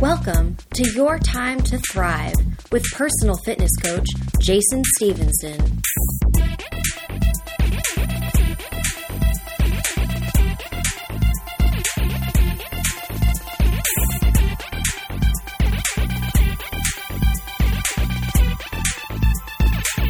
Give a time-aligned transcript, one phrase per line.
[0.00, 2.36] Welcome to Your Time to Thrive
[2.70, 4.06] with personal fitness coach
[4.40, 5.82] Jason Stevenson.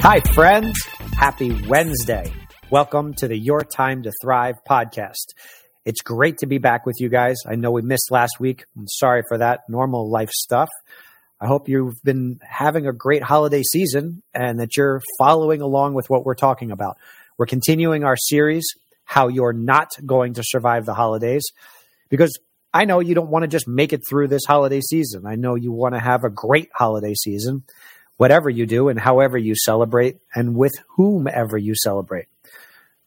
[0.03, 0.79] Hi, friends.
[1.17, 2.31] Happy Wednesday.
[2.71, 5.33] Welcome to the Your Time to Thrive podcast.
[5.89, 7.39] It's great to be back with you guys.
[7.49, 8.67] I know we missed last week.
[8.77, 9.61] I'm sorry for that.
[9.71, 10.69] Normal life stuff.
[11.41, 16.11] I hope you've been having a great holiday season and that you're following along with
[16.11, 16.99] what we're talking about.
[17.39, 18.67] We're continuing our series,
[19.05, 21.47] How You're Not Going to Survive the Holidays,
[22.11, 22.39] because
[22.75, 25.25] I know you don't want to just make it through this holiday season.
[25.25, 27.63] I know you want to have a great holiday season,
[28.19, 32.27] whatever you do and however you celebrate and with whomever you celebrate.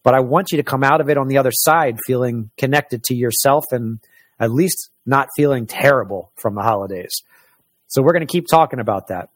[0.03, 3.03] But I want you to come out of it on the other side feeling connected
[3.05, 3.99] to yourself and
[4.39, 7.11] at least not feeling terrible from the holidays.
[7.87, 9.29] So we're going to keep talking about that.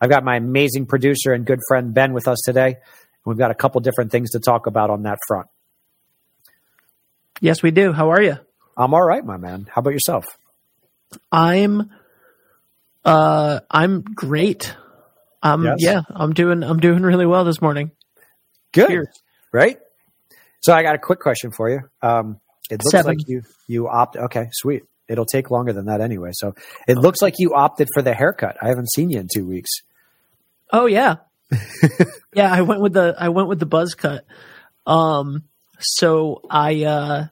[0.00, 2.76] I've got my amazing producer and good friend Ben with us today.
[3.24, 5.48] We've got a couple different things to talk about on that front.
[7.40, 7.92] Yes, we do.
[7.92, 8.36] How are you?
[8.76, 9.66] I'm all right, my man.
[9.72, 10.26] How about yourself?
[11.32, 11.90] I'm
[13.04, 14.74] uh I'm great.
[15.42, 15.76] Um Yes.
[15.78, 17.90] yeah, I'm doing I'm doing really well this morning.
[18.72, 19.08] Good, Cheers.
[19.52, 19.78] right?
[20.60, 21.80] So I got a quick question for you.
[22.02, 23.16] Um, it looks Seven.
[23.16, 24.16] like you you opt.
[24.16, 24.84] Okay, sweet.
[25.08, 26.30] It'll take longer than that anyway.
[26.32, 26.54] So
[26.86, 28.56] it looks like you opted for the haircut.
[28.62, 29.70] I haven't seen you in two weeks.
[30.72, 31.16] Oh yeah.
[32.34, 34.24] yeah, I went with the I went with the buzz cut.
[34.86, 35.44] Um
[35.80, 37.26] so I uh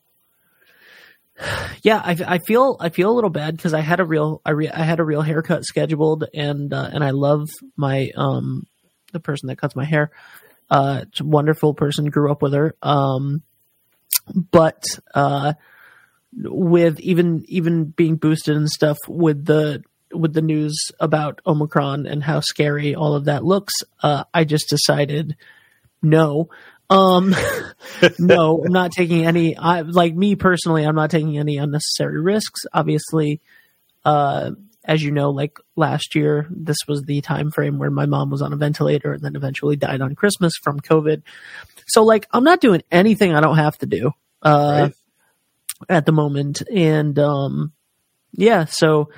[1.83, 4.51] yeah, I, I feel I feel a little bad because I had a real I,
[4.51, 8.67] re, I had a real haircut scheduled and uh, and I love my um
[9.13, 10.11] the person that cuts my hair.
[10.71, 12.11] Uh, wonderful person.
[12.11, 12.75] Grew up with her.
[12.83, 13.43] Um,
[14.51, 15.55] but uh,
[16.33, 22.23] with even even being boosted and stuff with the with the news about Omicron and
[22.23, 25.37] how scary all of that looks, uh, I just decided
[26.03, 26.49] no.
[26.91, 27.35] Um,
[28.19, 29.57] no, I'm not taking any.
[29.57, 30.85] I like me personally.
[30.85, 32.63] I'm not taking any unnecessary risks.
[32.73, 33.41] Obviously,
[34.05, 34.53] uh,
[34.85, 38.43] as you know, like last year, this was the time frame where my mom was
[38.43, 41.23] on a ventilator and then eventually died on Christmas from COVID.
[41.89, 44.13] So, like, I'm not doing anything I don't have to do
[44.43, 44.95] uh, Right.
[45.89, 47.73] at the moment, and um,
[48.33, 48.67] yeah.
[48.67, 49.11] So,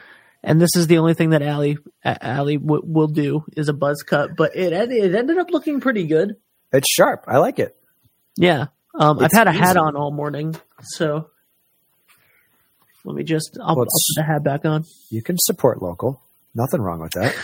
[0.42, 4.02] and this is the only thing that Allie Allie w- will do is a buzz
[4.02, 6.36] cut, but it it ended up looking pretty good.
[6.72, 7.24] It's sharp.
[7.26, 7.76] I like it.
[8.36, 8.66] Yeah.
[8.94, 11.29] Um, I've had a hat on all morning, so
[13.04, 14.84] let me just I'll, Well, I'll put the hat back on.
[15.10, 16.20] You can support local.
[16.54, 17.34] Nothing wrong with that.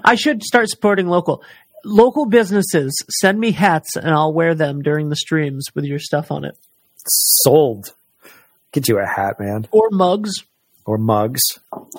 [0.04, 1.42] I should start supporting local.
[1.84, 6.30] Local businesses send me hats and I'll wear them during the streams with your stuff
[6.30, 6.56] on it.
[7.06, 7.94] Sold.
[8.72, 10.32] Get you a hat, man, Or mugs.
[10.86, 11.42] or mugs.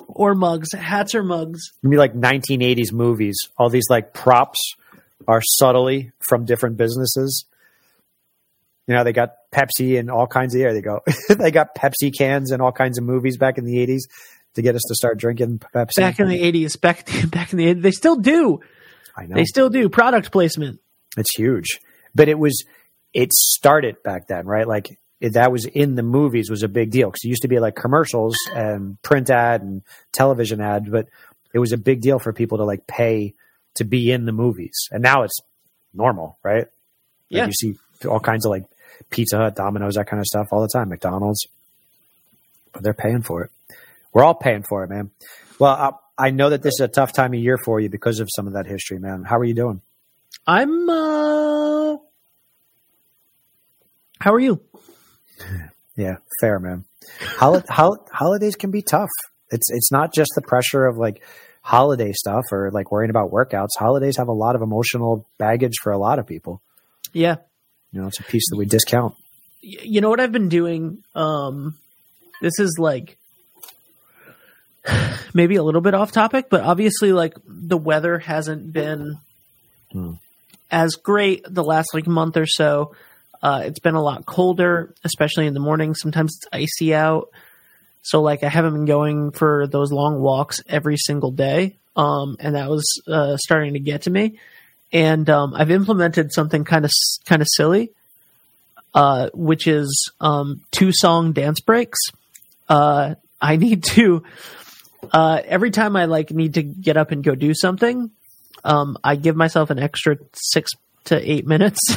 [0.08, 0.72] Or mugs.
[0.72, 1.72] Hats or mugs.
[1.82, 3.36] Maybe like 1980s movies.
[3.56, 4.58] All these like props
[5.28, 7.44] are subtly from different businesses.
[8.86, 10.60] You know, they got Pepsi and all kinds of.
[10.60, 11.00] There they go.
[11.28, 14.02] they got Pepsi cans and all kinds of movies back in the 80s
[14.54, 15.96] to get us to start drinking Pepsi.
[15.96, 16.76] Back in the eighties.
[16.76, 17.82] Back back in the 80s.
[17.82, 18.60] They still do.
[19.16, 19.34] I know.
[19.36, 19.88] They still do.
[19.88, 20.80] Product placement.
[21.16, 21.80] It's huge.
[22.14, 22.64] But it was,
[23.14, 24.66] it started back then, right?
[24.68, 27.48] Like it, that was in the movies was a big deal because it used to
[27.48, 31.08] be like commercials and print ad and television ad, but
[31.54, 33.34] it was a big deal for people to like pay
[33.76, 34.74] to be in the movies.
[34.90, 35.36] And now it's
[35.94, 36.66] normal, right?
[36.66, 36.68] Like,
[37.28, 37.46] Yeah.
[37.46, 37.74] you see
[38.06, 38.64] all kinds of like
[39.10, 41.46] Pizza Hut, Domino's, that kind of stuff all the time, McDonald's.
[42.72, 43.50] But they're paying for it.
[44.12, 45.10] We're all paying for it, man.
[45.58, 48.20] Well, I, I know that this is a tough time of year for you because
[48.20, 49.24] of some of that history, man.
[49.24, 49.80] How are you doing?
[50.46, 51.96] I'm uh
[54.20, 54.60] How are you?
[55.98, 56.84] Yeah, fair, man.
[57.38, 59.08] Hol- hol- holidays can be tough.
[59.50, 61.22] It's it's not just the pressure of like
[61.62, 63.70] holiday stuff or like worrying about workouts.
[63.78, 66.60] Holidays have a lot of emotional baggage for a lot of people.
[67.14, 67.36] Yeah.
[67.96, 69.14] You know, it's a piece that we discount.
[69.62, 71.02] you know what I've been doing?
[71.14, 71.78] Um,
[72.42, 73.16] this is like
[75.34, 79.18] maybe a little bit off topic, but obviously, like the weather hasn't been
[79.92, 80.12] Hmm.
[80.70, 82.94] as great the last like month or so.
[83.42, 85.94] Uh, it's been a lot colder, especially in the morning.
[85.94, 87.28] Sometimes it's icy out.
[88.02, 91.76] So like I haven't been going for those long walks every single day.
[91.96, 94.38] Um, and that was uh, starting to get to me.
[94.92, 96.90] And um, I've implemented something kind of
[97.24, 97.90] kind of silly,
[98.94, 101.98] uh, which is um, two song dance breaks.
[102.68, 104.22] Uh, I need to
[105.12, 108.10] uh, every time I like need to get up and go do something.
[108.64, 110.72] Um, I give myself an extra six
[111.04, 111.78] to eight minutes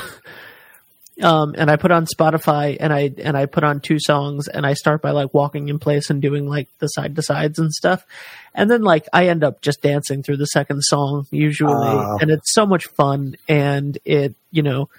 [1.22, 4.66] um, and I put on Spotify and I and I put on two songs and
[4.66, 7.72] I start by like walking in place and doing like the side to sides and
[7.74, 8.06] stuff,
[8.56, 12.18] and then like I end up just dancing through the second song usually, Oh.
[12.22, 14.90] and it's so much fun and it you know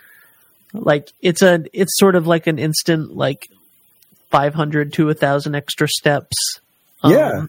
[0.72, 3.48] like it's a it's sort of like an instant like
[4.30, 6.36] five hundred to a thousand extra steps,
[7.02, 7.46] um, Yeah.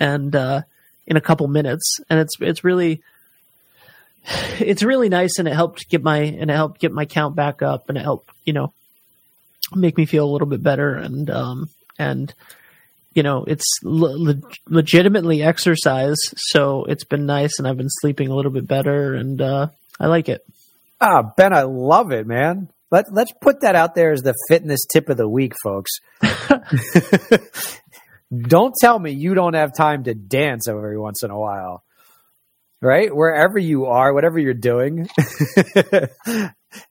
[0.00, 0.62] and uh,
[1.06, 3.02] in a couple minutes, and it's it's really
[4.60, 7.62] it's really nice and it helped get my and it helped get my count back
[7.62, 8.72] up and it helped you know
[9.74, 11.68] make me feel a little bit better and um
[11.98, 12.34] and
[13.14, 18.28] you know it's le- le- legitimately exercise so it's been nice and i've been sleeping
[18.28, 19.68] a little bit better and uh
[19.98, 20.44] i like it
[21.00, 22.68] Ah, Ben, I love it, man.
[22.90, 25.90] Let let's put that out there as the fitness tip of the week, folks.
[28.48, 31.83] don't tell me you don't have time to dance every once in a while.
[32.84, 33.14] Right?
[33.14, 35.08] Wherever you are, whatever you're doing.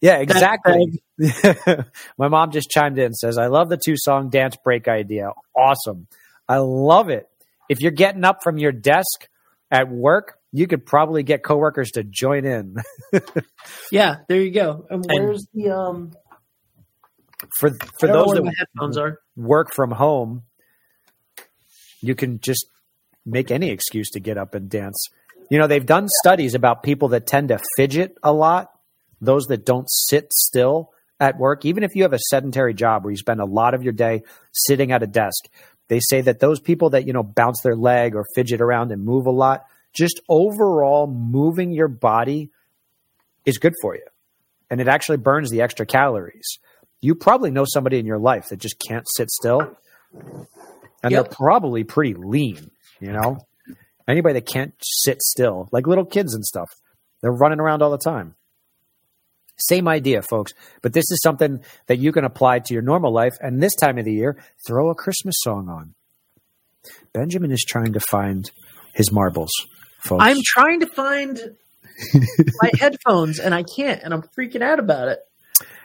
[0.01, 1.03] yeah, exactly.
[2.17, 5.29] My mom just chimed in and says, I love the two song dance break idea.
[5.55, 6.07] Awesome.
[6.49, 7.27] I love it.
[7.69, 9.29] If you're getting up from your desk
[9.69, 12.75] at work, you could probably get coworkers to join in.
[13.91, 16.11] yeah there you go and where's the um
[17.57, 20.43] for for I don't know those where that headphones are work from home,
[22.01, 22.65] you can just
[23.25, 25.07] make any excuse to get up and dance.
[25.49, 28.71] You know, they've done studies about people that tend to fidget a lot,
[29.21, 33.11] those that don't sit still at work, even if you have a sedentary job where
[33.11, 35.45] you spend a lot of your day sitting at a desk.
[35.87, 39.03] They say that those people that, you know, bounce their leg or fidget around and
[39.03, 42.49] move a lot, just overall moving your body
[43.45, 44.05] is good for you.
[44.69, 46.57] And it actually burns the extra calories.
[47.01, 49.77] You probably know somebody in your life that just can't sit still.
[51.03, 51.11] And Yep.
[51.11, 53.45] they're probably pretty lean, you know?
[54.07, 56.69] Anybody that can't sit still, like little kids and stuff,
[57.21, 58.35] they're running around all the time.
[59.57, 60.51] Same idea, folks.
[60.81, 63.33] But this is something that you can apply to your normal life.
[63.39, 65.93] And this time of the year, throw a Christmas song on.
[67.13, 68.49] Benjamin is trying to find
[68.93, 69.51] his marbles,
[69.99, 70.23] folks.
[70.23, 71.39] i'm trying to find
[72.61, 75.19] my headphones and i can't and i'm freaking out about it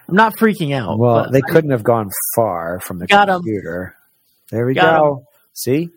[0.08, 3.36] i'm not freaking out well, they I- couldn't have gone far from the Got 'em.
[3.42, 3.94] computer.
[4.50, 5.26] There we Got go.
[5.54, 5.88] See?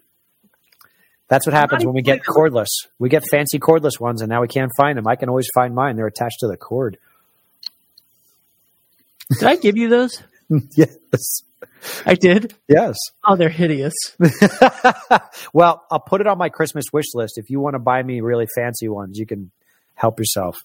[1.32, 2.68] That's what happens when we get cordless.
[3.00, 5.08] We get fancy cordless ones, and now we can't find them.
[5.08, 6.98] I can always find mine; they're attached to the cord.
[9.40, 10.22] did i give you those
[10.76, 10.94] yes,
[12.06, 12.98] i did yes.
[13.26, 13.94] oh they're hideous
[15.54, 17.38] well, I'll put it on my Christmas wish list.
[17.38, 19.52] If you want to buy me really fancy ones, you can
[19.96, 20.58] help yourself.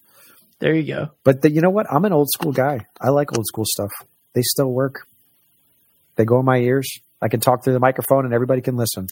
[0.58, 1.86] there you go But the, you know what?
[1.92, 2.86] I'm an old school guy.
[3.00, 3.92] I like old school stuff.
[4.34, 5.06] They still work.
[6.16, 6.88] They go in my ears.
[7.22, 9.06] I can talk through the microphone, and everybody can listen.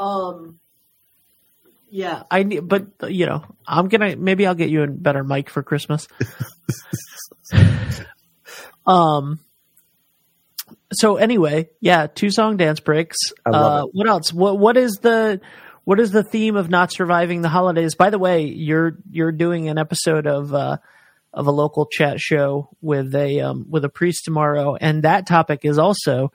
[0.00, 0.58] Um.
[1.90, 5.48] Yeah, I need, but you know, I'm gonna maybe I'll get you a better mic
[5.48, 6.06] for Christmas.
[8.86, 9.40] um.
[10.92, 13.16] So anyway, yeah, two song dance breaks.
[13.44, 14.32] I love uh, What else?
[14.32, 15.40] What what is the
[15.84, 17.94] what is the theme of not surviving the holidays?
[17.94, 20.76] By the way, you're you're doing an episode of uh,
[21.32, 25.60] of a local chat show with a um, with a priest tomorrow, and that topic
[25.62, 26.32] is also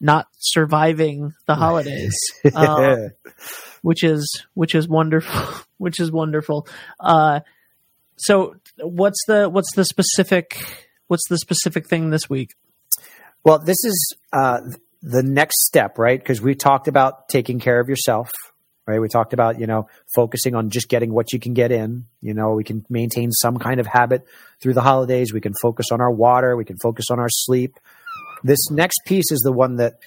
[0.00, 2.16] not surviving the holidays,
[2.54, 3.08] uh,
[3.82, 6.66] which is which is wonderful, which is wonderful.
[7.00, 7.40] Uh,
[8.16, 10.58] so, what's the what's the specific
[11.08, 12.54] what's the specific thing this week?
[13.44, 14.60] Well, this is uh,
[15.02, 16.18] the next step, right?
[16.18, 18.30] Because we talked about taking care of yourself,
[18.86, 19.00] right?
[19.00, 22.06] We talked about, you know, focusing on just getting what you can get in.
[22.20, 24.26] You know, we can maintain some kind of habit
[24.60, 25.32] through the holidays.
[25.32, 26.56] We can focus on our water.
[26.56, 27.78] We can focus on our sleep.
[28.46, 29.98] This next piece is the one that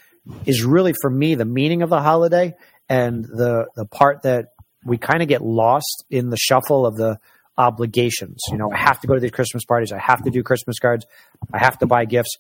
[0.46, 2.56] is really, for me, the meaning of the holiday
[2.88, 4.54] and the, the part that
[4.86, 7.20] we kind of get lost in the shuffle of the
[7.58, 8.42] obligations.
[8.50, 9.92] You know, I have to go to these Christmas parties.
[9.92, 11.06] I have to do Christmas cards.
[11.54, 12.38] I have to buy gifts.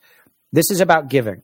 [0.53, 1.44] This is about giving.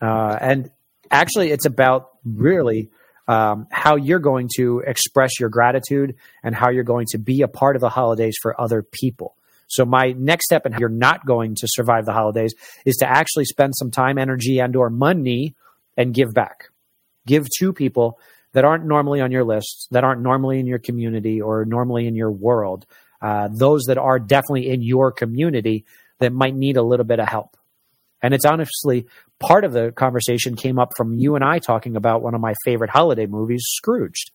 [0.00, 0.70] Uh, and
[1.10, 2.88] actually, it's about really
[3.28, 7.48] um, how you're going to express your gratitude and how you're going to be a
[7.48, 9.36] part of the holidays for other people.
[9.72, 13.46] So my next step how you're not going to survive the holidays is to actually
[13.46, 15.54] spend some time, energy, and or money
[15.96, 16.68] and give back.
[17.26, 18.18] Give to people
[18.52, 22.14] that aren't normally on your list, that aren't normally in your community or normally in
[22.14, 22.84] your world.
[23.22, 25.86] Uh, those that are definitely in your community
[26.18, 27.56] that might need a little bit of help.
[28.22, 29.06] And it's honestly
[29.40, 32.54] part of the conversation came up from you and I talking about one of my
[32.64, 34.32] favorite holiday movies, Scrooged.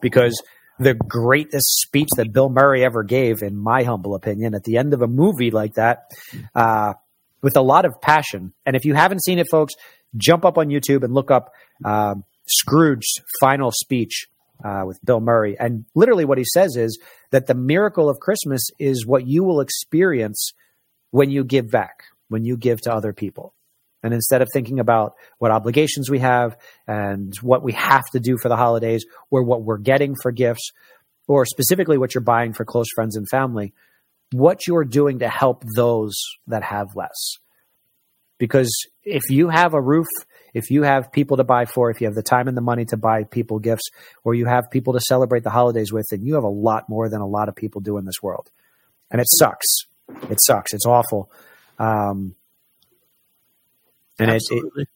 [0.00, 0.40] Because
[0.78, 4.94] the greatest speech that Bill Murray ever gave, in my humble opinion, at the end
[4.94, 6.10] of a movie like that,
[6.54, 6.94] uh,
[7.42, 8.52] with a lot of passion.
[8.64, 9.74] And if you haven't seen it, folks,
[10.16, 11.52] jump up on YouTube and look up
[11.84, 14.26] um, Scrooge's final speech
[14.64, 15.56] uh, with Bill Murray.
[15.58, 16.98] And literally, what he says is
[17.30, 20.52] that the miracle of Christmas is what you will experience
[21.10, 23.54] when you give back, when you give to other people.
[24.06, 28.38] And instead of thinking about what obligations we have and what we have to do
[28.40, 30.70] for the holidays or what we're getting for gifts
[31.26, 33.74] or specifically what you're buying for close friends and family,
[34.30, 36.14] what you're doing to help those
[36.46, 37.38] that have less.
[38.38, 38.70] Because
[39.02, 40.06] if you have a roof,
[40.54, 42.84] if you have people to buy for, if you have the time and the money
[42.86, 43.88] to buy people gifts,
[44.22, 47.08] or you have people to celebrate the holidays with, then you have a lot more
[47.08, 48.50] than a lot of people do in this world.
[49.10, 49.66] And it sucks.
[50.30, 50.72] It sucks.
[50.72, 51.30] It's awful.
[51.78, 52.36] Um,
[54.18, 54.88] and it, it,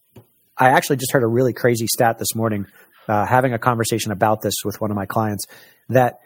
[0.57, 2.67] I actually just heard a really crazy stat this morning,
[3.09, 5.45] uh, having a conversation about this with one of my clients,
[5.89, 6.21] that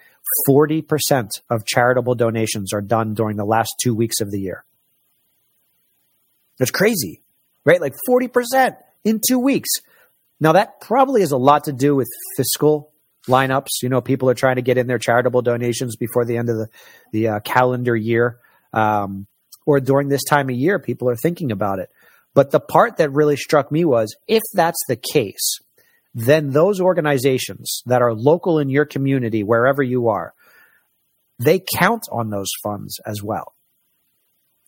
[0.48, 4.64] 40% of charitable donations are done during the last two weeks of the year.
[6.58, 7.20] That's crazy,
[7.64, 7.80] right?
[7.80, 9.68] Like 40% in two weeks.
[10.40, 12.92] Now, that probably has a lot to do with fiscal
[13.28, 13.82] lineups.
[13.82, 16.56] You know, people are trying to get in their charitable donations before the end of
[16.56, 16.68] the,
[17.12, 18.38] the uh, calendar year.
[18.72, 19.26] Um,
[19.66, 21.90] or during this time of year, people are thinking about it.
[22.34, 25.58] But the part that really struck me was if that's the case,
[26.14, 30.34] then those organizations that are local in your community, wherever you are,
[31.38, 33.54] they count on those funds as well.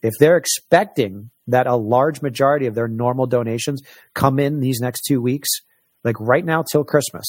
[0.03, 3.83] If they're expecting that a large majority of their normal donations
[4.15, 5.49] come in these next two weeks,
[6.05, 7.25] like right now till Christmas,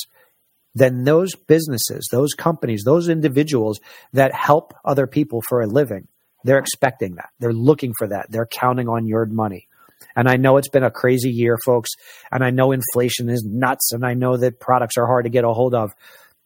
[0.75, 3.79] then those businesses, those companies, those individuals
[4.13, 6.07] that help other people for a living,
[6.43, 7.29] they're expecting that.
[7.39, 8.27] They're looking for that.
[8.29, 9.67] They're counting on your money.
[10.15, 11.91] And I know it's been a crazy year, folks.
[12.31, 13.91] And I know inflation is nuts.
[13.93, 15.93] And I know that products are hard to get a hold of.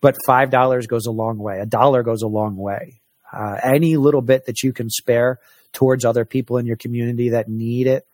[0.01, 1.59] But $5 goes a long way.
[1.59, 3.01] A dollar goes a long way.
[3.31, 5.39] Uh, any little bit that you can spare
[5.71, 8.05] towards other people in your community that need it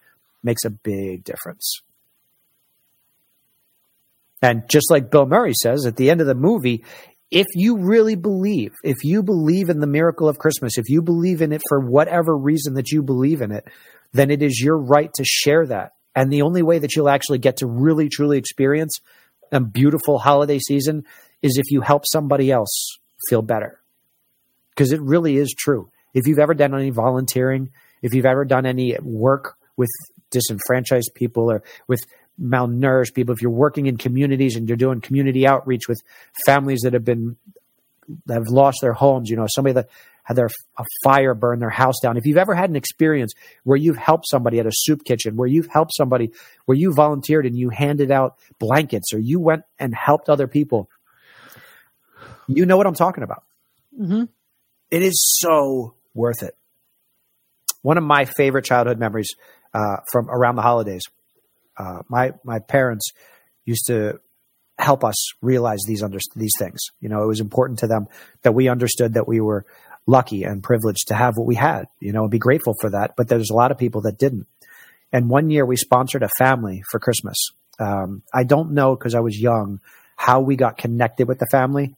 [0.43, 1.81] makes a big difference.
[4.41, 6.83] And just like Bill Murray says at the end of the movie,
[7.29, 11.41] if you really believe, if you believe in the miracle of Christmas, if you believe
[11.41, 13.67] in it for whatever reason that you believe in it,
[14.13, 15.93] then it is your right to share that.
[16.15, 18.99] And the only way that you'll actually get to really, truly experience
[19.51, 21.03] a beautiful holiday season
[21.41, 22.97] is if you help somebody else
[23.29, 23.79] feel better.
[24.69, 25.89] Because it really is true.
[26.13, 29.89] If you've ever done any volunteering, if you've ever done any work with
[30.31, 31.99] disenfranchised people or with
[32.41, 36.01] malnourished people, if you're working in communities and you're doing community outreach with
[36.45, 37.37] families that have been
[38.25, 39.89] that have lost their homes, you know, somebody that
[40.23, 42.17] had their a fire burn their house down.
[42.17, 45.47] If you've ever had an experience where you've helped somebody at a soup kitchen, where
[45.47, 46.31] you've helped somebody,
[46.65, 50.89] where you volunteered and you handed out blankets, or you went and helped other people,
[52.47, 53.43] you know what I'm talking about.
[53.97, 54.23] Mm-hmm.
[54.91, 56.55] It is so worth it.
[57.81, 59.33] One of my favorite childhood memories
[59.73, 61.03] uh, from around the holidays.
[61.77, 63.11] Uh, my my parents
[63.65, 64.19] used to
[64.79, 66.79] help us realize these under, these things.
[66.99, 68.07] You know, it was important to them
[68.43, 69.65] that we understood that we were
[70.05, 73.15] lucky and privileged to have what we had, you know, and be grateful for that.
[73.17, 74.47] But there's a lot of people that didn't.
[75.11, 77.37] And one year we sponsored a family for Christmas.
[77.79, 79.79] Um, I don't know because I was young
[80.15, 81.95] how we got connected with the family.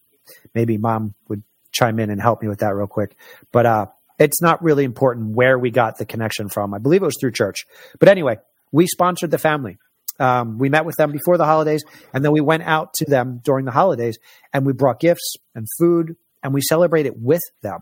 [0.54, 3.16] Maybe mom would chime in and help me with that real quick.
[3.52, 3.86] But uh,
[4.20, 6.74] it's not really important where we got the connection from.
[6.74, 7.66] I believe it was through church.
[8.00, 8.38] But anyway,
[8.72, 9.78] we sponsored the family.
[10.20, 11.84] Um, we met with them before the holidays,
[12.14, 14.20] and then we went out to them during the holidays,
[14.54, 17.80] and we brought gifts and food, and we celebrated with them.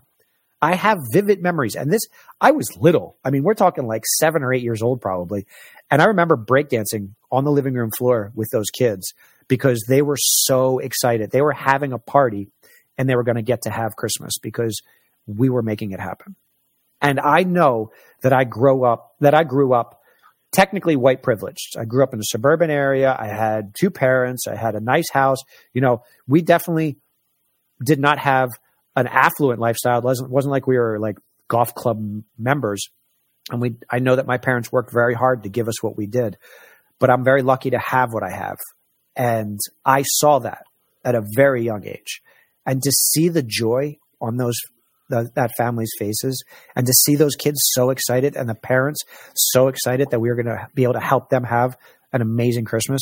[0.60, 1.76] I have vivid memories.
[1.76, 2.02] And this,
[2.40, 3.16] I was little.
[3.24, 5.46] I mean, we're talking like seven or eight years old, probably.
[5.90, 9.12] And I remember breakdancing on the living room floor with those kids
[9.46, 11.30] because they were so excited.
[11.30, 12.48] They were having a party
[12.96, 14.82] and they were going to get to have Christmas because
[15.26, 16.34] we were making it happen.
[17.00, 17.92] And I know
[18.22, 19.97] that I grew up, that I grew up
[20.52, 21.76] technically white privileged.
[21.78, 23.14] I grew up in a suburban area.
[23.18, 24.46] I had two parents.
[24.46, 25.38] I had a nice house.
[25.72, 26.98] You know, we definitely
[27.84, 28.50] did not have
[28.96, 29.98] an affluent lifestyle.
[29.98, 31.16] It wasn't wasn't like we were like
[31.48, 32.00] golf club
[32.38, 32.88] members.
[33.50, 36.06] And we I know that my parents worked very hard to give us what we
[36.06, 36.36] did.
[36.98, 38.56] But I'm very lucky to have what I have.
[39.14, 40.64] And I saw that
[41.04, 42.22] at a very young age.
[42.66, 44.56] And to see the joy on those
[45.08, 46.42] the, that family's faces
[46.76, 49.00] and to see those kids so excited and the parents
[49.34, 51.76] so excited that we were going to be able to help them have
[52.12, 53.00] an amazing Christmas.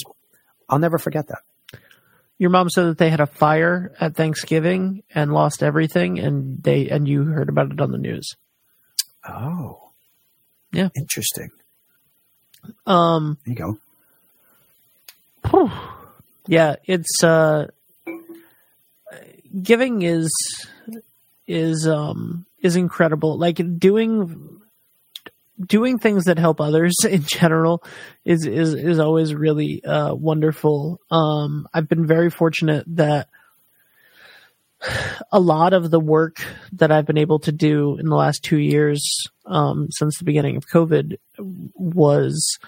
[0.68, 1.78] I'll never forget that.
[2.38, 6.90] Your mom said that they had a fire at Thanksgiving and lost everything, and they
[6.90, 8.28] and you heard about it on the news.
[9.26, 9.90] Oh,
[10.70, 11.48] yeah, interesting.
[12.86, 13.78] Um, there you go.
[15.50, 15.70] Whew.
[16.46, 17.68] Yeah, it's uh,
[19.62, 20.30] giving is
[21.46, 23.38] is um is incredible.
[23.38, 24.60] Like doing
[25.64, 27.82] doing things that help others in general
[28.24, 31.00] is is is always really uh, wonderful.
[31.10, 33.28] Um, I've been very fortunate that
[35.32, 36.36] a lot of the work
[36.72, 39.02] that I've been able to do in the last two years,
[39.46, 42.58] um, since the beginning of COVID, was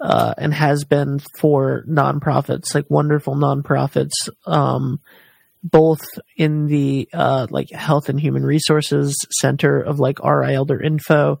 [0.00, 4.12] uh, and has been for nonprofits, like wonderful nonprofits,
[4.46, 5.00] um,
[5.62, 6.00] both
[6.36, 11.40] in the uh, like Health and Human Resources Center of like RI Elder Info,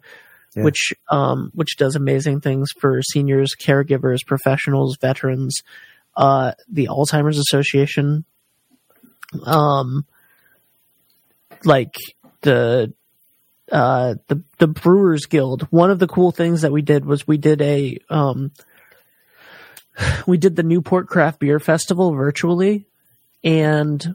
[0.54, 0.62] Yeah.
[0.64, 5.62] which um, which does amazing things for seniors, caregivers, professionals, veterans.
[6.16, 8.24] Uh, the Alzheimer's Association,
[9.44, 10.04] um,
[11.64, 11.94] like
[12.42, 12.92] the
[13.70, 15.62] uh, the the Brewers Guild.
[15.70, 18.50] One of the cool things that we did was we did a um,
[20.26, 22.86] we did the Newport Craft Beer Festival virtually,
[23.44, 24.14] and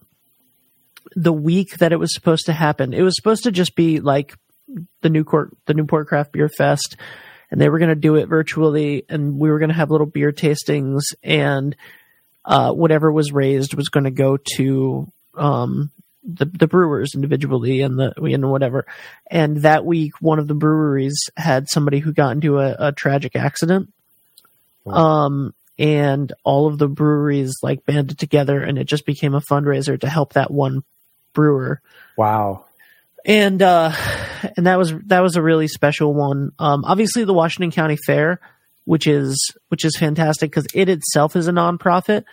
[1.16, 4.36] the week that it was supposed to happen, it was supposed to just be like
[5.02, 6.98] the Newport the Newport Craft Beer Fest,
[7.50, 10.08] and they were going to do it virtually, and we were going to have little
[10.08, 11.76] beer tastings, and
[12.46, 15.92] uh, whatever was raised was going to go to um,
[16.24, 18.86] the the brewers individually and the know whatever.
[19.30, 23.36] And that week, one of the breweries had somebody who got into a, a tragic
[23.36, 23.94] accident.
[24.86, 30.00] Um, and all of the breweries like banded together, and it just became a fundraiser
[30.00, 30.84] to help that one
[31.34, 31.82] brewer.
[32.18, 32.66] Wow.
[33.26, 33.92] And uh,
[34.56, 36.52] and that was that was a really special one.
[36.60, 38.40] Um, obviously, the Washington County Fair,
[38.86, 42.24] which is which is fantastic because it itself is a nonprofit,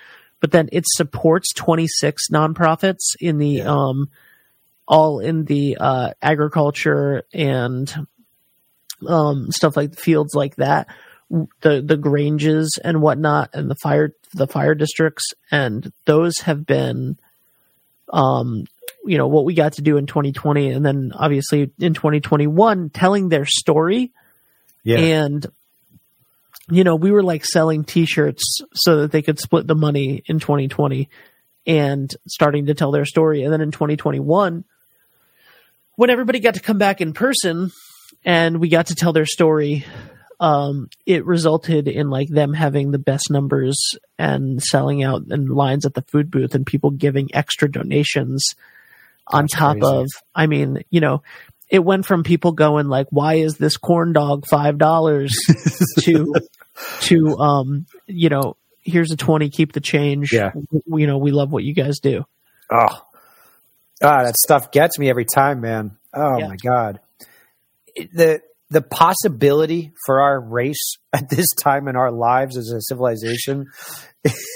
[0.41, 3.65] but then it supports 26 nonprofits in the Yeah.
[3.65, 4.09] um,
[4.87, 8.07] all in the uh, agriculture and
[9.09, 10.87] um, stuff like fields like that,
[11.61, 17.19] the the granges and whatnot, and the fire the fire districts, and those have been,
[18.13, 18.67] um,
[19.05, 23.29] you know, what we got to do in 2020, and then obviously in 2021, telling
[23.29, 24.13] their story.
[24.87, 24.99] Yeah.
[24.99, 25.47] and
[26.69, 30.41] you know we were like selling t-shirts so that they could split the money in
[30.41, 31.09] 2020
[31.67, 33.45] and starting to tell their story.
[33.45, 34.65] And then in 2021
[35.97, 37.71] when everybody got to come back in person
[38.25, 39.85] and we got to tell their story
[40.41, 43.77] um, it resulted in like them having the best numbers
[44.19, 48.55] and selling out and lines at the food booth and people giving extra donations
[49.29, 49.87] on top crazy.
[49.97, 51.23] of i mean you know
[51.71, 55.35] it went from people going like why is this corn dog five dollars
[56.01, 56.35] to
[57.01, 60.51] to um you know here's a 20 keep the change Yeah.
[60.51, 62.25] W- you know we love what you guys do
[62.71, 63.03] Oh,
[64.03, 65.97] ah, that stuff gets me every time, man.
[66.15, 66.49] Oh Yeah.
[66.49, 67.01] my god,
[68.13, 68.41] the
[68.75, 73.67] the possibility for our race at this time in our lives as a civilization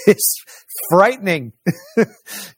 [0.07, 0.43] is
[0.89, 1.53] frightening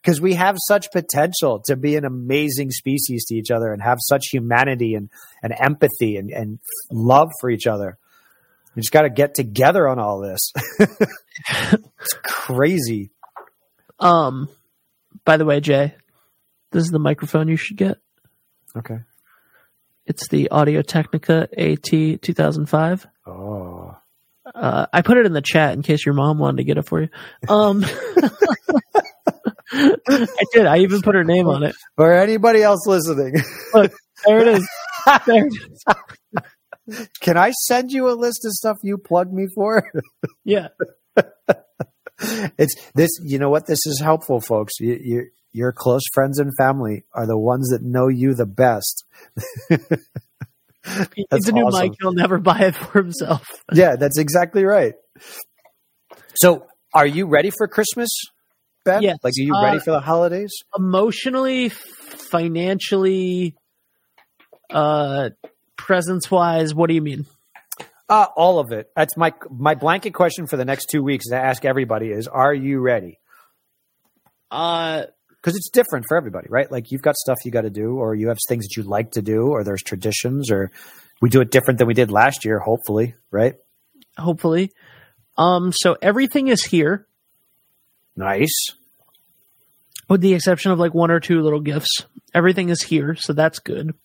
[0.01, 3.99] because we have such potential to be an amazing species to each other and have
[4.01, 5.09] such humanity and,
[5.43, 6.59] and empathy and, and
[6.91, 7.97] love for each other.
[8.75, 10.51] We just got to get together on all this.
[10.79, 13.11] it's crazy.
[13.99, 14.49] um
[15.25, 15.93] by the way jay
[16.71, 17.97] this is the microphone you should get
[18.75, 18.99] Okay.
[20.05, 23.95] It's the audio technica at 2005 Oh.
[24.55, 26.87] uh, i put it in the chat in case your mom wanted to get it
[26.87, 27.09] for you
[27.49, 27.83] um
[29.73, 33.35] i did i even put her name on it For anybody else listening,
[33.73, 33.91] Look,
[34.25, 34.69] there it is
[35.25, 35.85] there it is
[37.21, 39.89] can I send you a list of stuff you plugged me for?
[40.43, 40.67] yeah
[42.57, 43.09] it's this.
[43.23, 43.65] You know what?
[43.65, 44.73] This is helpful, folks.
[44.79, 49.05] You, you, your close friends and family are the ones that know you the best.
[51.15, 51.89] He That's needs a new awesome.
[51.89, 54.95] mic he'll never buy it for himself Yeah, that's exactly right.
[56.35, 58.09] So, are you ready for Christmas,
[58.83, 59.03] Ben?
[59.03, 59.17] Yes.
[59.23, 60.51] Like, are you Uh, ready for the holidays?
[60.75, 63.55] emotionally, financially,
[64.71, 65.29] uh,
[65.77, 67.25] presence wise, what do you mean?
[68.09, 68.89] Uh, all of it.
[68.95, 71.29] That's my my blanket question for the next two weeks.
[71.29, 73.19] That I ask everybody is, are you ready?
[74.49, 75.03] Uh,
[75.41, 76.71] because it's different for everybody, right?
[76.71, 79.11] Like you've got stuff you got to do, or you have things that you like
[79.11, 80.69] to do, or there's traditions, or
[81.19, 83.55] we do it different than we did last year, hopefully, right?
[84.17, 84.71] hopefully.
[85.37, 87.07] Um, so everything is here,
[88.15, 88.53] Nice.
[90.09, 92.05] with the exception of like one or two little gifts.
[92.33, 93.95] Everything is here, so that's good.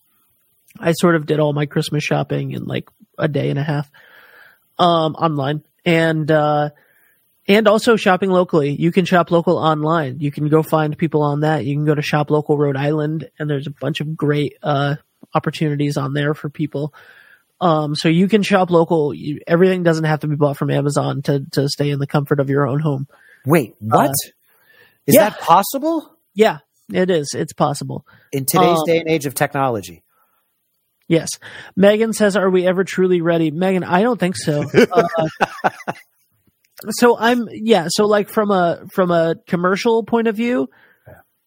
[0.79, 3.91] I sort of did all my Christmas shopping in like a day and a half,
[4.79, 6.71] um, online, and uh,
[7.49, 8.71] and also shopping locally.
[8.71, 10.19] You can shop local online.
[10.21, 11.65] You can go find people on that.
[11.65, 14.97] You can go to Shop Local Rhode Island, and there's a bunch of great uh,
[15.35, 16.93] opportunities on there for people.
[17.61, 19.15] Um, so you can shop local.
[19.15, 22.39] You, everything doesn't have to be bought from Amazon to to stay in the comfort
[22.41, 23.07] of your own home.
[23.47, 24.11] Wait, what?
[25.07, 25.31] Is yeah.
[25.31, 26.59] that possible Yeah,
[26.93, 27.33] it is.
[27.35, 28.05] It's possible.
[28.33, 30.03] in today's Um, day and age of technology?
[31.09, 31.29] Yes.
[31.77, 34.65] Megan says, "Are we ever truly ready?" Megan, I don't think so.
[34.75, 35.29] Uh,
[36.91, 37.87] so I'm yeah.
[37.89, 40.69] So like from a from a commercial point of view,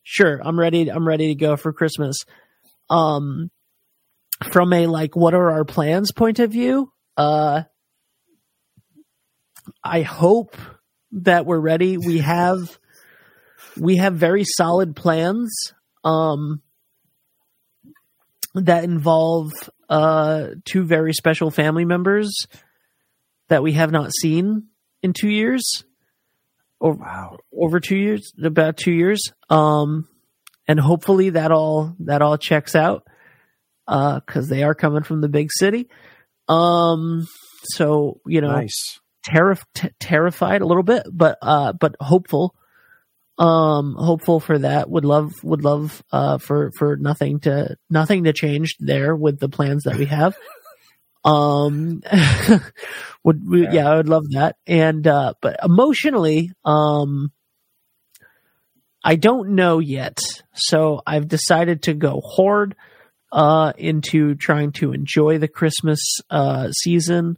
[0.03, 0.89] sure, I'm ready.
[0.89, 2.17] I'm ready to go for Christmas.
[2.89, 3.51] Um,
[4.51, 6.91] from a like, what are our plans point of view?
[7.15, 7.63] Uh,
[9.83, 10.55] I hope
[11.11, 11.97] that we're ready.
[11.97, 12.79] We have
[13.77, 16.61] we have very solid plans um,
[18.55, 19.51] that involve
[19.89, 22.45] uh, two very special family members
[23.47, 24.69] that we have not seen
[25.03, 25.83] in two years.
[26.81, 27.37] Or Wow.
[27.53, 29.19] over two years, about two years.
[29.49, 30.07] Um,
[30.67, 33.03] and hopefully that all that all checks out
[33.85, 35.89] because they are coming from the big city.
[36.47, 37.25] Um,
[37.63, 38.99] so you know, Nice.
[39.27, 42.55] terrif- t- terrified a little bit, but uh, but hopeful.
[43.37, 44.89] Um, hopeful for that.
[44.89, 49.47] Would love would love uh for for nothing to nothing to change there with the
[49.49, 50.35] plans that we have.
[51.23, 52.01] Um,
[53.23, 53.71] would Yeah.
[53.71, 53.89] yeah.
[53.89, 54.55] I would love that.
[54.65, 57.31] And uh, but emotionally, um,
[59.03, 60.17] I don't know yet.
[60.53, 62.75] So I've decided to go hard
[63.31, 65.99] uh into trying to enjoy the Christmas
[66.31, 67.37] uh season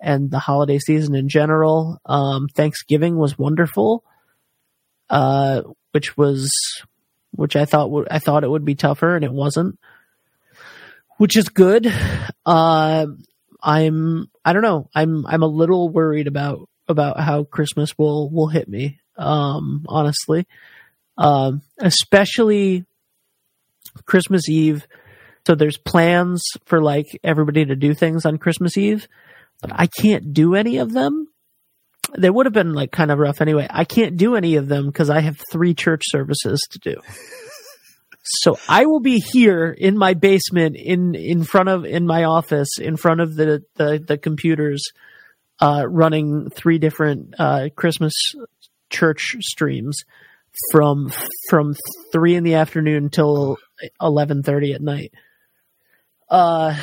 [0.00, 1.98] and the holiday season in general.
[2.04, 4.04] Um, Thanksgiving was wonderful,
[5.10, 6.50] uh, which was
[7.30, 9.78] which I thought would I thought it would be tougher, and it wasn't,
[11.22, 11.86] which is good.
[12.44, 13.06] Uh,
[13.62, 14.88] I'm I don't know.
[14.92, 18.98] I'm I'm a little worried about about how Christmas will will hit me.
[19.16, 20.48] Um, honestly,
[21.16, 22.84] um, especially
[24.04, 24.86] Christmas Eve.
[25.46, 29.06] So there's plans for like everybody to do things on Christmas Eve
[29.62, 31.28] but I can't do any of them.
[32.18, 33.66] They would have been like kind of rough anyway.
[33.70, 37.00] I can't do any of them because I have three church services to do.
[38.22, 42.78] So I will be here in my basement, in in front of in my office,
[42.80, 44.82] in front of the the, the computers,
[45.60, 48.14] uh, running three different uh, Christmas
[48.90, 49.98] church streams
[50.70, 51.12] from
[51.48, 51.74] from
[52.12, 53.56] three in the afternoon till
[54.00, 55.12] eleven thirty at night.
[56.28, 56.74] Uh,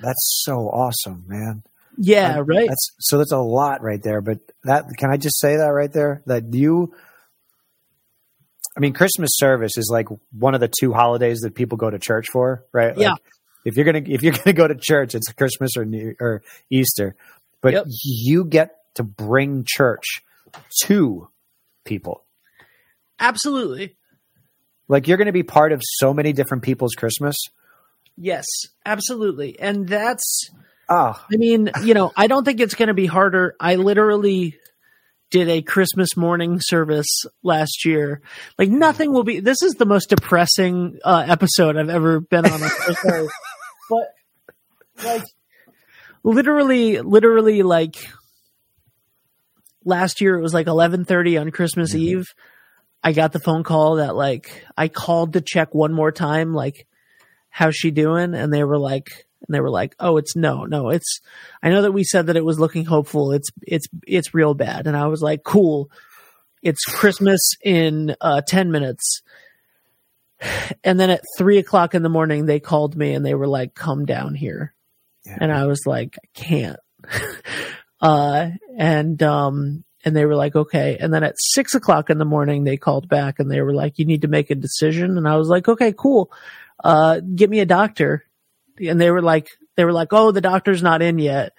[0.00, 1.62] That's so awesome, man.
[1.98, 2.68] yeah, I- right.
[2.68, 4.20] That's so that's a lot right there.
[4.20, 6.94] But that can I just say that right there that you.
[8.76, 11.98] I mean, Christmas service is like one of the two holidays that people go to
[11.98, 12.96] church for, right?
[12.96, 13.14] Like, Yeah.
[13.64, 17.16] If you're gonna if you're gonna go to church, it's Christmas or New, or Easter,
[17.62, 17.86] but Yep.
[18.04, 20.04] you get to bring church
[20.84, 21.28] to
[21.84, 22.24] people.
[23.18, 23.96] Absolutely.
[24.88, 27.36] Like you're going to be part of so many different people's Christmas.
[28.16, 28.44] Yes,
[28.84, 29.58] absolutely.
[29.58, 30.50] And that's,
[30.88, 33.56] Oh, I mean, you know, I don't think it's going to be harder.
[33.58, 34.56] I literally
[35.30, 38.20] did a Christmas morning service last year.
[38.58, 42.62] Like nothing will be, this is the most depressing uh, episode I've ever been on.
[42.62, 43.28] I'm so sorry.
[43.90, 45.24] but like
[46.22, 47.96] literally, literally like
[49.84, 52.24] last year it was like 1130 on Christmas Eve.
[53.02, 56.86] I got the phone call that like I called to check one more time, like,
[57.50, 58.34] how's she doing?
[58.34, 61.20] And they were like, and they were like, oh, it's no, no, it's,
[61.62, 63.32] I know that we said that it was looking hopeful.
[63.32, 64.86] It's, it's, it's real bad.
[64.86, 65.90] And I was like, cool.
[66.62, 69.22] It's Christmas in uh, 10 minutes.
[70.84, 73.74] And then at three o'clock in the morning, they called me and they were like,
[73.74, 74.74] come down here.
[75.24, 75.38] Yeah.
[75.40, 76.78] And I was like, I can't.
[78.02, 80.98] uh, and, um, and they were like, okay.
[81.00, 83.98] And then at six o'clock in the morning, they called back and they were like,
[83.98, 85.16] you need to make a decision.
[85.16, 86.30] And I was like, okay, cool.
[86.84, 88.24] Uh, get me a doctor.
[88.80, 91.52] And they were like, they were like, oh, the doctor's not in yet.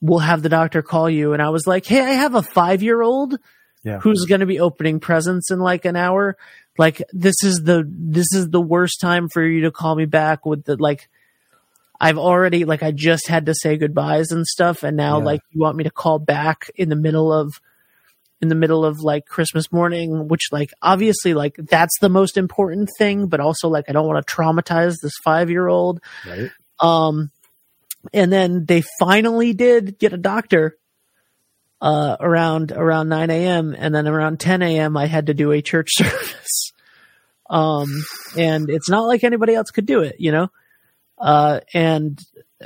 [0.00, 1.32] We'll have the doctor call you.
[1.32, 3.38] And I was like, hey, I have a five year old
[3.82, 3.98] Yeah.
[3.98, 6.36] who's going to be opening presents in like an hour.
[6.78, 10.44] Like this is the, this is the worst time for you to call me back
[10.44, 11.08] with the, like,
[11.98, 14.82] I've already, like, I just had to say goodbyes and stuff.
[14.82, 15.24] And now, Yeah.
[15.24, 17.58] like, you want me to call back in the middle of,
[18.40, 22.90] in the middle of like Christmas morning, which like obviously like that's the most important
[22.98, 26.00] thing, but also like I don't want to traumatize this five year old.
[26.26, 26.50] Right.
[26.80, 27.30] Um,
[28.12, 30.76] and then they finally did get a doctor
[31.80, 33.74] uh, around around 9 a.m.
[33.76, 34.96] and then around 10 a.m.
[34.96, 36.72] I had to do a church service.
[37.48, 37.88] Um,
[38.36, 40.48] and it's not like anybody else could do it, you know.
[41.18, 42.20] Uh, and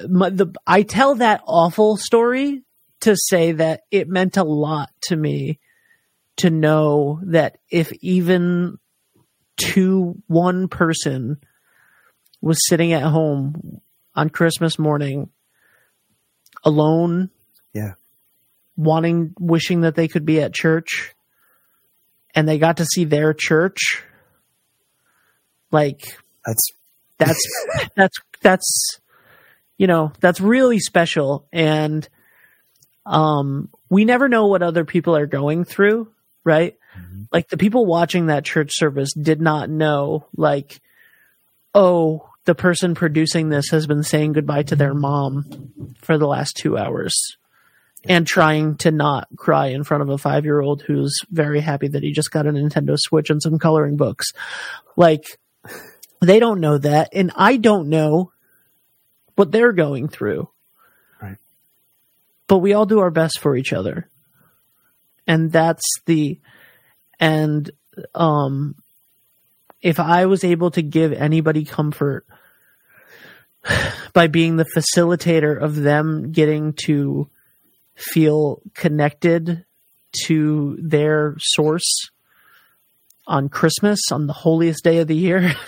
[0.09, 2.63] my, the I tell that awful story
[3.01, 5.59] to say that it meant a lot to me
[6.37, 8.79] to know that if even
[9.57, 11.39] two one person
[12.41, 13.81] was sitting at home
[14.15, 15.29] on Christmas morning
[16.65, 17.31] alone
[17.75, 17.93] Yeah.
[18.77, 21.13] wanting wishing that they could be at church
[22.35, 23.79] and they got to see their church
[25.71, 26.01] like
[26.47, 26.71] That's
[27.19, 27.41] that's
[27.97, 28.99] that's that's
[29.77, 32.09] you know that's really special and
[33.11, 36.11] um we never know what other people are going through
[36.45, 36.77] right?
[37.33, 40.81] Like the people watching that church service did not know, like,
[41.75, 46.57] oh, the person producing this has been saying goodbye to their mom for the last
[46.57, 47.15] two hours
[48.09, 51.87] and trying to not cry in front of a five year old who's very happy
[51.89, 54.33] that he just got a Nintendo Switch and some coloring books.
[54.97, 55.25] Like,
[56.21, 57.11] they don't know that.
[57.13, 58.33] And I don't know
[59.37, 60.49] what they're going through.
[62.51, 64.11] But we all do our best for each other.
[65.25, 66.41] And that's the,
[67.21, 67.71] and,
[68.13, 68.75] um,
[69.81, 72.27] if I was able to give anybody comfort
[74.13, 77.31] by being the facilitator of them getting to
[77.95, 79.65] feel connected
[80.25, 82.11] to their source
[83.29, 85.55] on Christmas, on the holiest day of the year.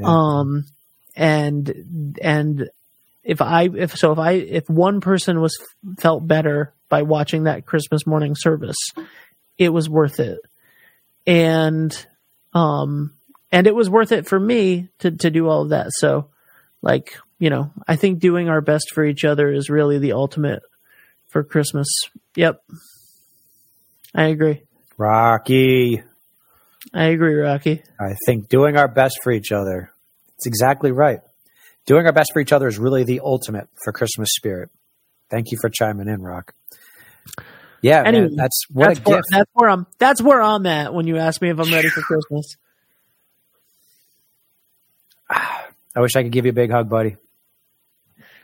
[0.00, 0.06] Yeah.
[0.06, 0.64] Um,
[1.16, 2.70] and, and
[3.28, 5.54] if I, if so, if I, if one person was
[5.98, 8.78] felt better by watching that Christmas morning service,
[9.58, 10.38] it was worth it.
[11.26, 11.94] And,
[12.54, 13.12] um,
[13.52, 15.88] and it was worth it for me to, to do all of that.
[15.90, 16.30] So,
[16.80, 20.62] like, you know, I think doing our best for each other is really the ultimate
[21.26, 21.86] for Christmas.
[22.34, 22.62] Yep.
[24.14, 24.62] I agree.
[24.96, 26.02] Rocky.
[26.94, 27.82] I agree, Rocky.
[28.00, 29.92] I think doing our best for each other.
[30.36, 31.20] It's exactly right.
[31.88, 34.68] Doing our best for each other is really the ultimate for Christmas spirit.
[35.30, 36.52] Thank you for chiming in, Rock.
[37.80, 39.28] Yeah, man, that's what That's a where, gift.
[39.30, 39.86] that's where I'm.
[39.98, 42.56] That's where I'm at when you ask me if I'm ready for Christmas.
[45.30, 47.16] I wish I could give you a big hug, buddy.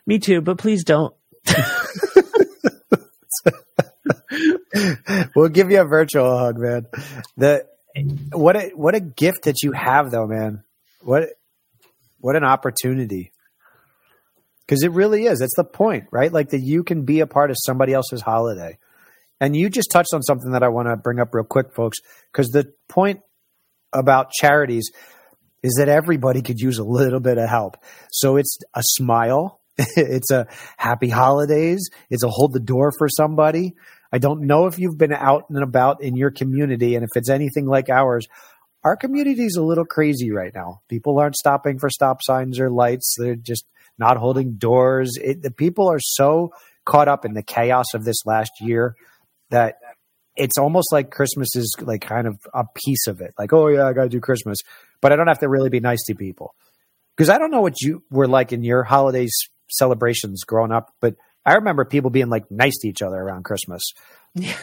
[0.07, 1.15] Me too, but please don't.
[5.37, 6.87] we'll give you a virtual hug, man.
[7.37, 7.67] The
[8.33, 10.65] what a what a gift that you have, though, man.
[11.03, 11.29] What
[12.21, 13.33] what an opportunity.
[14.67, 15.41] Because it really is.
[15.41, 16.33] That's the point, right?
[16.33, 18.79] Like that you can be a part of somebody else's holiday.
[19.41, 21.99] And you just touched on something that I want to bring up real quick, folks.
[22.33, 23.21] Because the point
[23.93, 24.91] about charities
[25.63, 27.77] is that everybody could use a little bit of help.
[28.11, 30.47] So it's a smile, it's a
[30.77, 33.75] happy holidays, it's a hold the door for somebody.
[34.13, 37.31] I don't know if you've been out and about in your community, and if it's
[37.31, 38.27] anything like ours,
[38.85, 40.83] our community is a little crazy right now.
[40.89, 43.17] People aren't stopping for stop signs or lights.
[43.19, 43.65] They're just
[43.99, 45.13] not holding doors.
[45.23, 46.53] It, the people are so
[46.85, 48.95] caught up in the chaos of this last year
[49.51, 49.77] that
[50.37, 53.35] it's almost like Christmas is like kind of a piece of it.
[53.39, 54.59] Like, oh yeah, I got to do Christmas,
[55.01, 56.55] but I don't have to really be nice to people
[57.17, 59.33] because I don't know what you were like in your holidays
[59.71, 61.15] celebrations growing up, but
[61.47, 63.83] I remember people being like nice to each other around Christmas.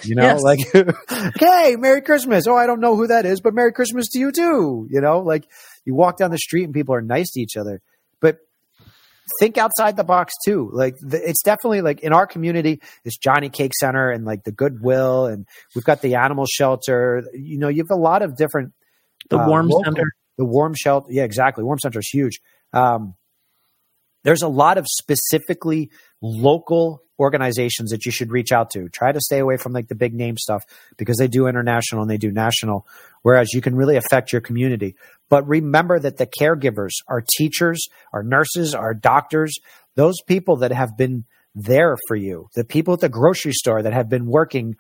[0.03, 0.41] You know, Yes.
[0.43, 0.59] like,
[1.39, 2.45] hey, Merry Christmas.
[2.45, 4.85] Oh, I don't know who that is, but Merry Christmas to you too.
[4.89, 5.45] You know, like
[5.85, 7.81] you walk down the street and people are nice to each other.
[8.19, 8.39] But
[9.39, 10.69] think outside the box too.
[10.73, 15.25] Like the, it's definitely like in our community, this Jonnycake Center and like the Goodwill,
[15.27, 17.23] and we've got the animal shelter.
[17.33, 18.73] You know, you have a lot of different
[19.29, 20.11] The uh, warm local- center.
[20.37, 21.07] the warm shelter.
[21.11, 21.63] Yeah, exactly.
[21.63, 22.39] Warm center is huge.
[22.73, 23.15] Um,
[24.23, 25.89] there's a lot of specifically
[26.21, 28.89] local organizations that you should reach out to.
[28.89, 30.63] Try to stay away from like the big name stuff
[30.97, 32.87] because they do international and they do national,
[33.21, 34.95] whereas you can really affect your community.
[35.29, 39.53] But remember that the caregivers, our teachers, our nurses, our doctors,
[39.95, 43.93] those people that have been there for you, the people at the grocery store that
[43.93, 44.75] have been working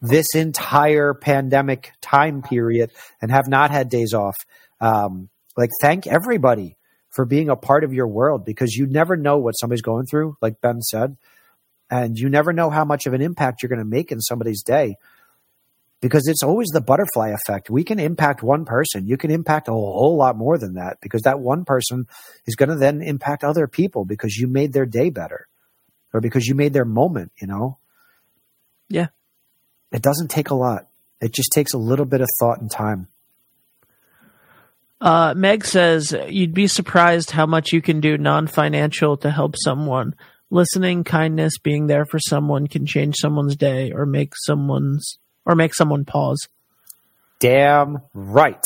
[0.00, 4.36] this entire pandemic time period and have not had days off.
[4.80, 6.76] Um, like, thank everybody
[7.12, 10.36] for being a part of your world because you never know what somebody's going through,
[10.40, 11.16] like Ben said,
[11.90, 14.62] and you never know how much of an impact you're going to make in somebody's
[14.62, 14.96] day
[16.00, 17.70] because it's always the butterfly effect.
[17.70, 19.06] We can impact one person.
[19.06, 22.06] You can impact a whole lot more than that because that one person
[22.44, 25.46] is going to then impact other people because you made their day better
[26.12, 27.78] or because you made their moment, you know?
[28.88, 29.08] Yeah.
[29.92, 30.88] It doesn't take a lot.
[31.20, 33.06] It just takes a little bit of thought and time.
[35.02, 40.14] Uh, Meg says you'd be surprised how much you can do non-financial to help someone.
[40.48, 45.74] Listening, kindness, being there for someone can change someone's day or make someone's or make
[45.74, 46.46] someone pause.
[47.40, 48.62] Damn right.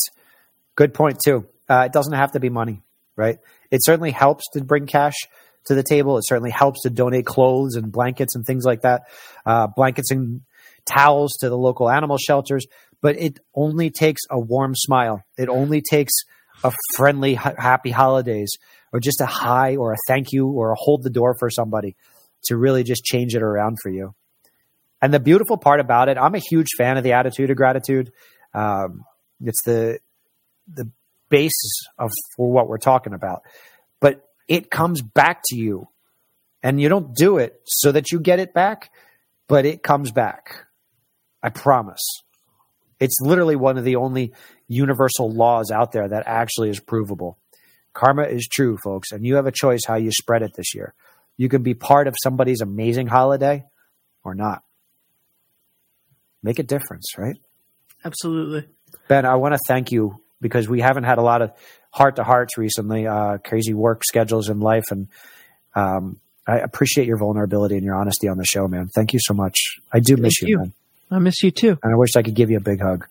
[0.75, 1.47] Good point too.
[1.71, 2.83] Uh, it doesn't have to be money,
[3.17, 3.39] right?
[3.71, 5.15] It certainly helps to bring cash
[5.67, 6.19] to the table.
[6.19, 9.05] It certainly helps to donate clothes and blankets and things like that,
[9.47, 10.43] uh, blankets and
[10.85, 12.67] towels to the local animal shelters.
[13.07, 15.23] But it only takes a warm smile.
[15.39, 16.13] It only takes
[16.65, 18.51] a friendly, ha- happy holidays,
[18.93, 21.95] or just a hi, or a thank you, or a hold the door for somebody
[22.47, 24.13] to really just change it around for you.
[25.01, 28.11] And the beautiful part about it, I'm a huge fan of the attitude of gratitude.
[28.53, 29.05] Um,
[29.41, 30.01] it's the
[30.67, 30.91] the
[31.29, 33.43] basis of for what we're talking about.
[34.01, 35.87] But it comes back to you,
[36.61, 38.91] and you don't do it so that you get it back,
[39.47, 40.67] but it comes back.
[41.41, 42.03] I promise.
[42.99, 44.33] It's literally one of the only
[44.69, 47.39] universal laws out there that actually is provable.
[47.93, 50.95] Karma is true, folks, and you have a choice how you spread it this year.
[51.37, 53.65] You can be part of somebody's amazing holiday
[54.25, 54.63] or not.
[56.43, 57.37] Make a difference, right?
[58.05, 58.69] Absolutely.
[59.09, 61.53] Ben, I want to thank you because we haven't had a lot of
[61.91, 64.85] heart to hearts recently, uh, crazy work schedules in life.
[64.91, 65.09] And
[65.75, 68.89] um, I appreciate your vulnerability and your honesty on the show, man.
[68.95, 69.59] Thank you so much.
[69.93, 70.59] I do miss you, you.
[70.59, 70.73] man.
[71.11, 71.79] I miss you too.
[71.83, 73.07] And I wish I could give you a big hug.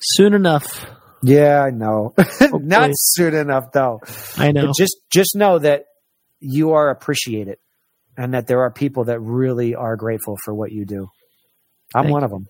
[0.00, 0.86] Soon enough.
[1.22, 2.14] Yeah, I know.
[2.52, 4.00] Not soon enough, though.
[4.36, 4.66] I know.
[4.66, 5.84] But just just know that
[6.40, 7.58] you are appreciated,
[8.16, 11.08] and that there are people that really are grateful for what you do.
[11.94, 12.46] I'm Thank one of them.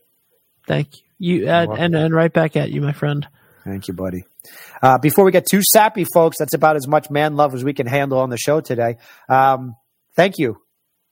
[0.66, 1.02] Thank you.
[1.18, 3.26] You and, and and right back at you, my friend.
[3.64, 4.24] Thank you, buddy.
[4.82, 7.72] Uh, before we get too sappy, folks, that's about as much man love as we
[7.72, 8.96] can handle on the show today.
[9.28, 9.74] Um,
[10.14, 10.58] thank you.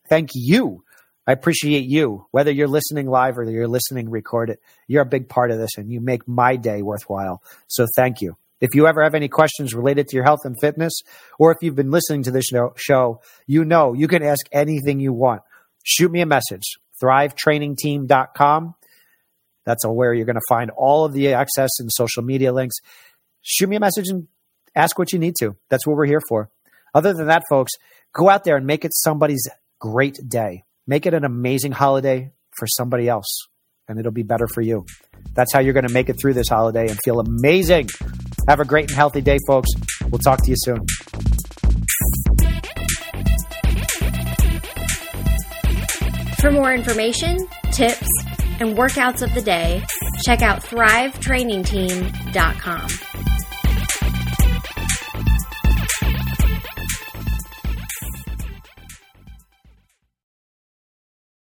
[0.08, 0.83] Thank you.
[1.26, 2.26] I appreciate you.
[2.32, 5.90] Whether you're listening live or you're listening recorded, you're a big part of this and
[5.90, 7.42] you make my day worthwhile.
[7.66, 8.36] So thank you.
[8.60, 10.92] If you ever have any questions related to your health and fitness,
[11.38, 15.12] or if you've been listening to this show, you know you can ask anything you
[15.12, 15.42] want.
[15.82, 16.62] Shoot me a message,
[17.02, 18.74] thrivetrainingteam.com.
[19.66, 22.76] That's where you're going to find all of the access and social media links.
[23.42, 24.28] Shoot me a message and
[24.74, 25.56] ask what you need to.
[25.68, 26.50] That's what we're here for.
[26.94, 27.72] Other than that, folks,
[28.12, 29.46] go out there and make it somebody's
[29.78, 30.64] great day.
[30.86, 33.48] Make it an amazing holiday for somebody else,
[33.88, 34.84] and it'll be better for you.
[35.34, 37.88] That's how you're going to make it through this holiday and feel amazing.
[38.48, 39.68] Have a great and healthy day, folks.
[40.10, 40.80] We'll talk to you soon.
[46.40, 47.38] For more information,
[47.72, 48.08] tips,
[48.60, 49.82] and workouts of the day,
[50.24, 52.88] check out thrivetrainingteam.com.